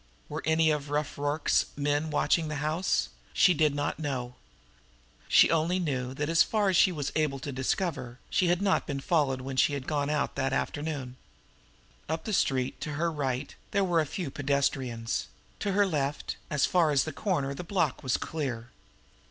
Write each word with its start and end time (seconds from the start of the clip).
Were 0.29 0.41
any 0.45 0.71
of 0.71 0.89
Rough 0.89 1.15
Rorke's 1.15 1.67
men 1.77 2.09
watching 2.09 2.47
the 2.47 2.55
house? 2.55 3.09
She 3.33 3.53
did 3.53 3.75
not 3.75 3.99
know; 3.99 4.33
she 5.27 5.51
only 5.51 5.77
knew 5.77 6.15
that 6.15 6.27
as 6.27 6.41
far 6.41 6.69
as 6.69 6.75
she 6.75 6.89
had 6.91 7.13
been 7.13 7.21
able 7.21 7.37
to 7.37 7.51
discover, 7.51 8.17
she 8.27 8.47
had 8.47 8.63
not 8.63 8.87
been 8.87 8.99
followed 8.99 9.41
when 9.41 9.57
she 9.57 9.73
had 9.75 9.85
gone 9.85 10.09
out 10.09 10.33
that 10.37 10.53
afternoon. 10.53 11.17
Up 12.09 12.23
the 12.23 12.33
street, 12.33 12.81
to 12.81 12.93
her 12.93 13.11
right, 13.11 13.53
there 13.69 13.83
were 13.83 13.99
a 13.99 14.07
few 14.07 14.31
pedestrians; 14.31 15.27
to 15.59 15.73
her 15.73 15.85
left, 15.85 16.35
as 16.49 16.65
far 16.65 16.89
as 16.89 17.03
the 17.03 17.13
corner, 17.13 17.53
the 17.53 17.63
block 17.63 18.01
was 18.01 18.17
clear. 18.17 18.71